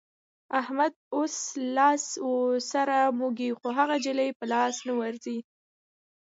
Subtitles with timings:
[0.61, 1.35] احمد اوس
[1.75, 2.03] لاس
[2.71, 5.37] سره موږي خو هغه نجلۍ په لاس نه ورځي.